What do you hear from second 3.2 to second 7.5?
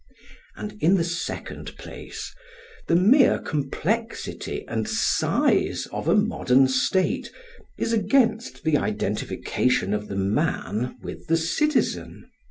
complexity and size of a modern state